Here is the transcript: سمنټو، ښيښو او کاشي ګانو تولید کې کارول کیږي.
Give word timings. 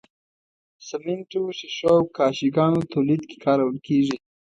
سمنټو، 0.87 1.41
ښيښو 1.57 1.89
او 1.97 2.03
کاشي 2.17 2.49
ګانو 2.55 2.81
تولید 2.93 3.21
کې 3.29 3.37
کارول 3.45 3.77
کیږي. 3.87 4.17